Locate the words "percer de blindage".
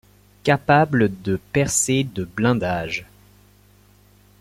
1.53-3.05